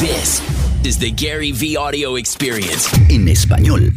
This 0.00 0.40
is 0.84 0.96
the 0.96 1.10
Gary 1.10 1.50
V 1.50 1.76
Audio 1.76 2.16
Experience. 2.18 2.88
En 3.08 3.26
español. 3.26 3.92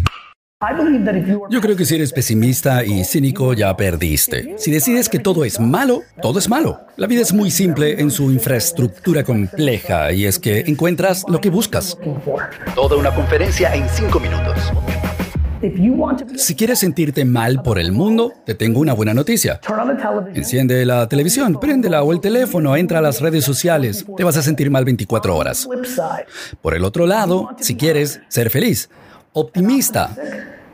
Yo 1.51 1.61
creo 1.61 1.75
que 1.75 1.85
si 1.85 1.93
eres 1.93 2.11
pesimista 2.11 2.83
y 2.83 3.03
cínico 3.03 3.53
ya 3.53 3.77
perdiste. 3.77 4.55
Si 4.57 4.71
decides 4.71 5.09
que 5.09 5.19
todo 5.19 5.45
es 5.45 5.59
malo, 5.59 6.01
todo 6.19 6.39
es 6.39 6.49
malo. 6.49 6.79
La 6.97 7.05
vida 7.05 7.21
es 7.21 7.33
muy 7.33 7.51
simple 7.51 8.01
en 8.01 8.09
su 8.09 8.31
infraestructura 8.31 9.23
compleja 9.23 10.11
y 10.11 10.25
es 10.25 10.39
que 10.39 10.61
encuentras 10.61 11.23
lo 11.27 11.39
que 11.39 11.51
buscas. 11.51 11.95
Toda 12.73 12.97
una 12.97 13.13
conferencia 13.13 13.75
en 13.75 13.87
cinco 13.87 14.19
minutos. 14.19 14.57
Si 16.35 16.55
quieres 16.55 16.79
sentirte 16.79 17.23
mal 17.25 17.61
por 17.61 17.77
el 17.77 17.91
mundo, 17.91 18.33
te 18.45 18.55
tengo 18.55 18.79
una 18.79 18.93
buena 18.93 19.13
noticia. 19.13 19.59
Enciende 20.33 20.85
la 20.85 21.07
televisión, 21.07 21.59
préndela 21.59 22.03
o 22.03 22.11
el 22.13 22.19
teléfono, 22.19 22.75
entra 22.75 22.99
a 22.99 23.01
las 23.01 23.21
redes 23.21 23.45
sociales. 23.45 24.05
Te 24.17 24.23
vas 24.23 24.37
a 24.37 24.41
sentir 24.41 24.71
mal 24.71 24.85
24 24.85 25.35
horas. 25.35 25.67
Por 26.61 26.75
el 26.75 26.83
otro 26.83 27.05
lado, 27.05 27.49
si 27.59 27.75
quieres 27.75 28.21
ser 28.27 28.49
feliz, 28.49 28.89
optimista, 29.33 30.15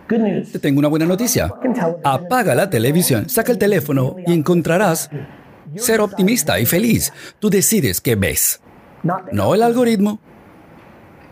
te 0.07 0.59
tengo 0.59 0.79
una 0.79 0.87
buena 0.87 1.05
noticia. 1.05 1.53
Apaga 2.03 2.55
la 2.55 2.69
televisión, 2.69 3.29
saca 3.29 3.51
el 3.51 3.57
teléfono 3.57 4.15
y 4.25 4.33
encontrarás 4.33 5.09
ser 5.75 5.99
optimista 5.99 6.59
y 6.59 6.65
feliz. 6.65 7.11
Tú 7.39 7.49
decides 7.49 7.99
qué 7.99 8.15
ves. 8.15 8.61
No 9.31 9.53
el 9.53 9.63
algoritmo. 9.63 10.19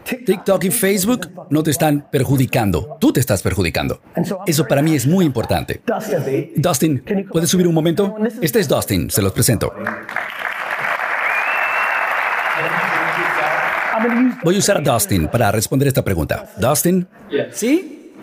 TikTok 0.05 0.63
y 0.65 0.71
Facebook 0.71 1.31
no 1.49 1.63
te 1.63 1.71
están 1.71 2.07
perjudicando, 2.11 2.97
tú 2.99 3.11
te 3.11 3.19
estás 3.19 3.41
perjudicando. 3.41 4.01
Eso 4.45 4.65
para 4.67 4.81
mí 4.81 4.95
es 4.95 5.07
muy 5.07 5.25
importante. 5.25 5.81
Dustin, 6.55 7.03
¿puedes 7.31 7.49
subir 7.49 7.67
un 7.67 7.73
momento? 7.73 8.15
Este 8.41 8.59
es 8.59 8.67
Dustin, 8.67 9.09
se 9.09 9.21
los 9.21 9.31
presento. 9.31 9.73
Voy 14.43 14.55
a 14.55 14.59
usar 14.59 14.77
a 14.77 14.81
Dustin 14.81 15.27
para 15.27 15.51
responder 15.51 15.87
esta 15.87 16.03
pregunta. 16.03 16.49
Dustin, 16.57 17.07
¿sí? 17.51 18.13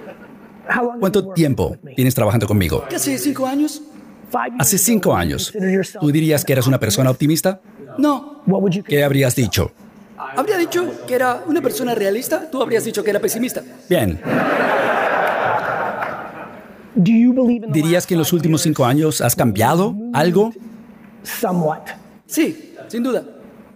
¿Cuánto 1.00 1.32
tiempo 1.32 1.76
tienes 1.96 2.14
trabajando 2.14 2.46
conmigo? 2.46 2.84
Casi 2.88 3.18
cinco 3.18 3.46
años. 3.46 3.82
Hace 4.58 4.78
cinco 4.78 5.14
años. 5.14 5.52
¿Tú 6.00 6.10
dirías 6.10 6.44
que 6.44 6.52
eras 6.52 6.66
una 6.66 6.78
persona 6.78 7.10
optimista? 7.10 7.60
No. 7.98 8.42
¿Qué 8.86 9.04
habrías 9.04 9.34
dicho? 9.34 9.72
Habría 10.36 10.56
dicho 10.56 10.90
que 11.06 11.14
era 11.14 11.42
una 11.46 11.60
persona 11.60 11.94
realista, 11.94 12.50
tú 12.50 12.62
habrías 12.62 12.84
dicho 12.84 13.02
que 13.04 13.10
era 13.10 13.20
pesimista. 13.20 13.62
Bien. 13.88 14.20
¿Dirías 16.94 18.06
que 18.06 18.14
en 18.14 18.18
los 18.18 18.32
últimos 18.32 18.62
cinco 18.62 18.84
años 18.84 19.20
has 19.20 19.34
cambiado 19.34 19.94
algo? 20.12 20.52
Sí, 22.26 22.74
sin 22.88 23.02
duda. 23.02 23.24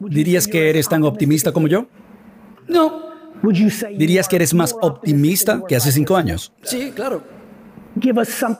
¿Dirías 0.01 0.47
que 0.47 0.71
eres 0.71 0.89
tan 0.89 1.03
optimista 1.05 1.53
como 1.53 1.69
yo? 1.69 1.87
No. 2.69 3.07
¿Dirías 3.97 4.29
que 4.29 4.37
eres 4.37 4.55
más 4.55 4.75
optimista 4.81 5.63
que 5.67 5.77
hace 5.77 5.93
cinco 5.93 6.17
años? 6.17 6.53
Sí, 6.63 6.93
claro. 6.95 7.23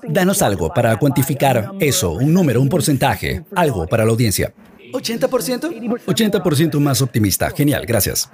Danos 0.09 0.41
algo 0.41 0.73
para 0.73 0.97
cuantificar 0.99 1.73
eso, 1.79 2.13
un 2.13 2.33
número, 2.33 2.61
un 2.61 2.69
porcentaje, 2.69 3.45
algo 3.55 3.87
para 3.87 4.05
la 4.05 4.11
audiencia. 4.11 4.55
¿80%? 4.99 6.05
80% 6.07 6.81
más 6.81 7.03
optimista. 7.03 7.51
Genial, 7.51 7.85
gracias. 7.87 8.31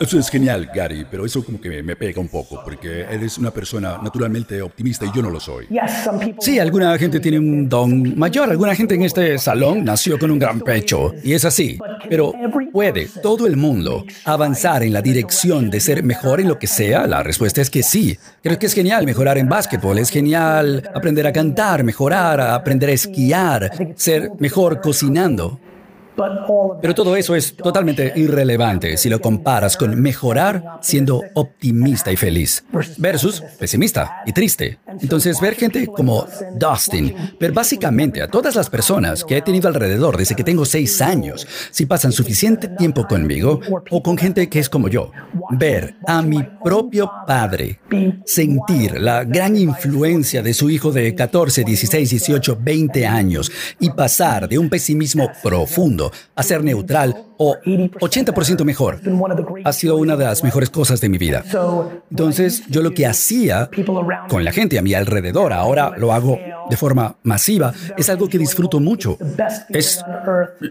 Eso 0.00 0.18
es 0.18 0.28
genial, 0.28 0.70
Gary, 0.74 1.06
pero 1.10 1.24
eso 1.24 1.44
como 1.44 1.60
que 1.60 1.82
me, 1.82 1.96
pega 1.96 2.20
un 2.20 2.28
poco, 2.28 2.62
porque 2.62 3.02
eres 3.02 3.38
una 3.38 3.50
persona 3.50 3.98
naturalmente 4.02 4.60
optimista 4.60 5.06
y 5.06 5.10
yo 5.14 5.22
no 5.22 5.30
lo 5.30 5.40
soy. 5.40 5.66
Sí, 6.40 6.58
alguna 6.58 6.96
gente 6.98 7.20
tiene 7.20 7.38
un 7.38 7.68
don 7.68 8.18
mayor, 8.18 8.50
alguna 8.50 8.74
gente 8.74 8.94
en 8.94 9.02
este 9.02 9.38
salón 9.38 9.84
nació 9.84 10.18
con 10.18 10.30
un 10.30 10.38
gran 10.38 10.60
pecho, 10.60 11.12
y 11.22 11.32
es 11.32 11.44
así, 11.44 11.78
pero 12.08 12.32
¿puede 12.72 13.08
todo 13.22 13.46
el 13.46 13.56
mundo 13.56 14.04
avanzar 14.24 14.82
en 14.82 14.92
la 14.92 15.02
dirección 15.02 15.70
de 15.70 15.80
ser 15.80 16.02
mejor 16.02 16.40
en 16.40 16.48
lo 16.48 16.58
que 16.58 16.66
sea? 16.66 17.06
La 17.06 17.22
respuesta 17.22 17.60
es 17.60 17.70
que 17.70 17.82
sí. 17.82 18.18
Creo 18.42 18.58
que 18.58 18.66
es 18.66 18.74
genial 18.74 19.06
mejorar 19.06 19.38
en 19.38 19.48
básquetbol, 19.48 19.98
es 19.98 20.10
genial 20.10 20.88
aprender 20.94 21.26
a 21.26 21.32
cantar, 21.32 21.84
mejorar, 21.84 22.40
aprender 22.40 22.90
a 22.90 22.92
esquiar, 22.92 23.94
ser 23.96 24.30
mejor 24.38 24.80
cocinando. 24.80 25.60
Pero 26.80 26.94
todo 26.94 27.16
eso 27.16 27.34
es 27.34 27.56
totalmente 27.56 28.12
irrelevante 28.16 28.96
si 28.96 29.08
lo 29.08 29.20
comparas 29.20 29.76
con 29.76 30.00
mejorar 30.00 30.78
siendo 30.80 31.22
optimista 31.34 32.10
y 32.10 32.16
feliz 32.16 32.64
versus 32.96 33.42
pesimista 33.58 34.22
y 34.24 34.32
triste. 34.32 34.78
Entonces, 35.00 35.40
ver 35.40 35.54
gente 35.54 35.86
como 35.86 36.26
Dustin, 36.54 37.14
ver 37.38 37.52
básicamente 37.52 38.22
a 38.22 38.28
todas 38.28 38.54
las 38.54 38.70
personas 38.70 39.24
que 39.24 39.36
he 39.36 39.42
tenido 39.42 39.68
alrededor 39.68 40.16
desde 40.16 40.34
que 40.34 40.44
tengo 40.44 40.64
seis 40.64 41.00
años, 41.00 41.46
si 41.70 41.86
pasan 41.86 42.12
suficiente 42.12 42.68
tiempo 42.68 43.06
conmigo 43.06 43.60
o 43.90 44.02
con 44.02 44.16
gente 44.16 44.48
que 44.48 44.58
es 44.58 44.68
como 44.68 44.88
yo, 44.88 45.10
ver 45.50 45.96
a 46.06 46.22
mi 46.22 46.42
propio 46.62 47.10
padre 47.26 47.80
sentir 48.24 49.00
la 49.00 49.24
gran 49.24 49.56
influencia 49.56 50.42
de 50.42 50.54
su 50.54 50.70
hijo 50.70 50.92
de 50.92 51.14
14, 51.14 51.64
16, 51.64 52.10
18, 52.10 52.58
20 52.60 53.06
años 53.06 53.50
y 53.80 53.90
pasar 53.90 54.48
de 54.48 54.58
un 54.58 54.68
pesimismo 54.68 55.30
profundo 55.42 56.05
a 56.34 56.42
ser 56.42 56.62
neutral 56.62 57.24
o 57.38 57.56
80% 57.56 58.64
mejor. 58.64 59.00
Ha 59.64 59.72
sido 59.72 59.96
una 59.96 60.16
de 60.16 60.24
las 60.24 60.42
mejores 60.42 60.70
cosas 60.70 61.00
de 61.00 61.08
mi 61.08 61.18
vida. 61.18 61.44
Entonces, 62.10 62.62
yo 62.68 62.82
lo 62.82 62.92
que 62.92 63.06
hacía 63.06 63.70
con 64.28 64.44
la 64.44 64.52
gente 64.52 64.78
a 64.78 64.82
mi 64.82 64.94
alrededor, 64.94 65.52
ahora 65.52 65.92
lo 65.96 66.12
hago 66.12 66.38
de 66.68 66.76
forma 66.76 67.16
masiva, 67.22 67.72
es 67.96 68.08
algo 68.08 68.28
que 68.28 68.38
disfruto 68.38 68.80
mucho. 68.80 69.18
Es 69.68 70.02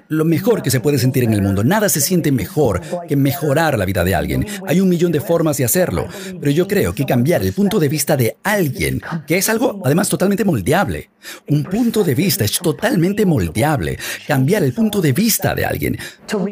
lo 0.08 0.26
mejor 0.26 0.62
que 0.62 0.72
se 0.72 0.80
puede 0.80 0.98
sentir 0.98 1.24
en 1.24 1.34
el 1.34 1.42
mundo. 1.42 1.64
Nada 1.64 1.90
se 1.90 2.02
siente 2.02 2.32
mejor 2.32 2.82
que 3.08 3.16
mejorar 3.16 3.78
la 3.78 3.86
vida 3.86 4.04
de 4.04 4.16
alguien. 4.16 4.46
Hay 4.68 4.80
un 4.80 4.90
millón 4.90 5.12
de 5.12 5.22
formas 5.22 5.58
de 5.58 5.66
hacerlo, 5.66 6.08
pero 6.40 6.52
yo 6.52 6.68
creo 6.68 6.94
que 6.94 7.06
cambiar 7.06 7.42
el 7.44 7.54
punto 7.54 7.80
de 7.80 7.90
vista 7.90 8.18
de 8.18 8.38
alguien, 8.44 9.02
que 9.28 9.38
es 9.38 9.50
algo 9.50 9.82
además 9.86 10.10
totalmente 10.10 10.46
moldeable. 10.46 11.10
Un 11.50 11.64
punto 11.64 12.04
de 12.04 12.16
vista 12.16 12.44
es 12.44 12.60
totalmente 12.60 13.26
moldeable. 13.26 13.98
Cambiar 14.28 14.64
el 14.64 14.74
punto 14.74 15.02
de 15.02 15.12
vista 15.12 15.56
de 15.56 15.66
alguien 15.66 15.98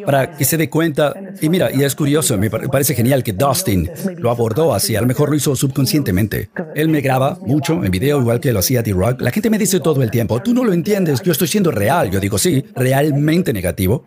para 0.06 0.36
que 0.36 0.46
se 0.46 0.58
dé 0.58 0.69
cuenta. 0.69 1.14
Y 1.41 1.50
mira, 1.50 1.72
y 1.72 1.84
es 1.84 1.96
curioso, 1.96 2.38
me 2.38 2.50
parece 2.50 2.96
genial 2.96 3.24
que 3.24 3.34
Dustin 3.34 3.90
lo 4.18 4.31
abordó 4.31 4.74
así, 4.74 4.96
a 4.96 5.02
lo 5.02 5.08
mejor 5.08 5.30
lo 5.30 5.36
hizo 5.36 5.56
subconscientemente. 5.56 6.50
Él 6.75 6.90
me 6.90 7.02
graba 7.02 7.38
mucho 7.46 7.84
en 7.84 7.91
video, 7.91 8.19
igual 8.19 8.40
que 8.40 8.52
lo 8.52 8.59
hacía 8.59 8.81
D-Rock. 8.81 9.22
La 9.22 9.31
gente 9.31 9.50
me 9.50 9.58
dice 9.58 9.80
todo 9.80 10.02
el 10.03 10.12
tiempo, 10.12 10.41
tú 10.41 10.53
no 10.53 10.64
lo 10.64 10.74
entiendes, 10.74 11.22
yo 11.22 11.31
estoy 11.31 11.47
siendo 11.47 11.72
real. 11.72 12.09
Yo 12.12 12.19
digo, 12.19 12.38
sí, 12.38 12.64
realmente 12.75 13.53
negativo. 13.53 14.06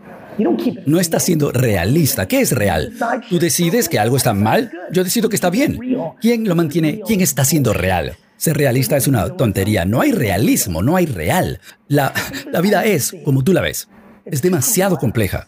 No 0.85 1.01
estás 1.01 1.23
siendo 1.23 1.51
realista. 1.51 2.29
¿Qué 2.29 2.41
es 2.41 2.53
real? 2.53 2.93
¿Tú 3.29 3.39
decides 3.39 3.89
que 3.89 3.99
algo 3.99 4.17
está 4.17 4.35
mal? 4.35 4.71
Yo 4.93 5.03
decido 5.03 5.29
que 5.29 5.37
está 5.37 5.51
bien. 5.51 5.79
¿Quién 6.21 6.47
lo 6.47 6.55
mantiene? 6.55 7.01
¿Quién 7.07 7.21
está 7.21 7.45
siendo 7.45 7.73
real? 7.73 8.17
Ser 8.37 8.57
realista 8.57 8.99
es 8.99 9.09
una 9.09 9.31
tontería. 9.31 9.87
No 9.87 10.03
hay 10.03 10.13
realismo, 10.13 10.83
no 10.83 10.97
hay 10.97 11.07
real. 11.07 11.59
La, 11.89 12.13
la 12.53 12.61
vida 12.61 12.85
es 12.85 13.17
como 13.25 13.43
tú 13.43 13.55
la 13.55 13.63
ves. 13.63 13.89
Es 14.27 14.43
demasiado 14.43 14.99
compleja. 14.99 15.47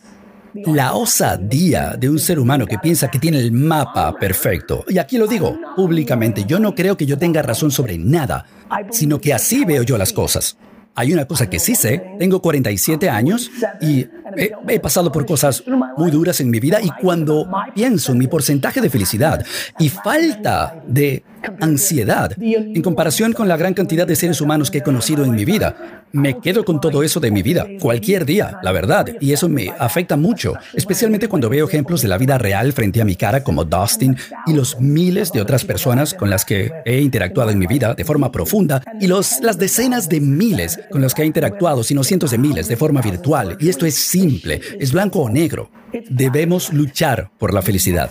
La 0.66 0.94
osadía 0.94 1.96
de 1.98 2.08
un 2.08 2.18
ser 2.18 2.38
humano 2.38 2.66
que 2.66 2.78
piensa 2.78 3.10
que 3.10 3.18
tiene 3.18 3.38
el 3.38 3.52
mapa 3.52 4.14
perfecto. 4.14 4.84
Y 4.88 4.98
aquí 4.98 5.18
lo 5.18 5.26
digo 5.26 5.58
públicamente, 5.76 6.44
yo 6.46 6.58
no 6.58 6.74
creo 6.74 6.96
que 6.96 7.06
yo 7.06 7.18
tenga 7.18 7.42
razón 7.42 7.70
sobre 7.70 7.98
nada, 7.98 8.44
sino 8.90 9.20
que 9.20 9.34
así 9.34 9.64
veo 9.64 9.82
yo 9.82 9.98
las 9.98 10.12
cosas. 10.12 10.56
Hay 10.94 11.12
una 11.12 11.26
cosa 11.26 11.48
que 11.48 11.60
sí 11.60 11.76
sé, 11.76 12.16
tengo 12.18 12.42
47 12.42 13.08
años 13.08 13.52
y 13.80 14.04
he, 14.36 14.80
pasado 14.80 15.12
por 15.12 15.26
cosas 15.26 15.62
muy 15.96 16.10
duras 16.10 16.40
en 16.40 16.50
mi 16.50 16.58
vida 16.58 16.80
y 16.82 16.90
cuando 16.90 17.48
pienso 17.72 18.10
en 18.10 18.18
mi 18.18 18.26
porcentaje 18.26 18.80
de 18.80 18.90
felicidad 18.90 19.46
y 19.78 19.90
falta 19.90 20.82
de 20.88 21.22
ansiedad 21.60 22.32
en 22.40 22.82
comparación 22.82 23.32
con 23.32 23.48
la 23.48 23.56
gran 23.56 23.74
cantidad 23.74 24.06
de 24.06 24.16
seres 24.16 24.40
humanos 24.40 24.70
que 24.70 24.78
he 24.78 24.82
conocido 24.82 25.24
en 25.24 25.32
mi 25.32 25.44
vida, 25.44 26.04
me 26.12 26.38
quedo 26.38 26.64
con 26.64 26.80
todo 26.80 27.02
eso 27.02 27.20
de 27.20 27.30
mi 27.30 27.42
vida, 27.42 27.66
cualquier 27.80 28.24
día, 28.24 28.58
la 28.62 28.72
verdad, 28.72 29.06
y 29.20 29.32
eso 29.32 29.48
me 29.48 29.70
afecta 29.78 30.16
mucho, 30.16 30.54
especialmente 30.74 31.28
cuando 31.28 31.48
veo 31.48 31.66
ejemplos 31.66 32.02
de 32.02 32.08
la 32.08 32.18
vida 32.18 32.38
real 32.38 32.72
frente 32.72 33.00
a 33.00 33.04
mi 33.04 33.16
cara 33.16 33.42
como 33.42 33.64
Dustin 33.64 34.16
y 34.46 34.54
los 34.54 34.80
miles 34.80 35.32
de 35.32 35.40
otras 35.40 35.64
personas 35.64 36.14
con 36.14 36.30
las 36.30 36.44
que 36.44 36.72
he 36.84 37.00
interactuado 37.00 37.50
en 37.50 37.58
mi 37.58 37.66
vida 37.66 37.94
de 37.94 38.04
forma 38.04 38.32
profunda 38.32 38.82
y 39.00 39.06
los, 39.06 39.40
las 39.40 39.58
decenas 39.58 40.08
de 40.08 40.20
miles 40.20 40.80
con 40.90 41.02
los 41.02 41.14
que 41.14 41.22
he 41.22 41.26
interactuado, 41.26 41.82
sino 41.82 42.04
cientos 42.04 42.30
de 42.30 42.38
miles 42.38 42.68
de 42.68 42.76
forma 42.76 43.00
virtual. 43.00 43.56
Y 43.60 43.68
esto 43.68 43.86
es 43.86 43.94
simple, 43.94 44.60
es 44.78 44.92
blanco 44.92 45.20
o 45.20 45.28
negro. 45.28 45.70
Debemos 46.08 46.72
luchar 46.72 47.30
por 47.38 47.54
la 47.54 47.62
felicidad. 47.62 48.10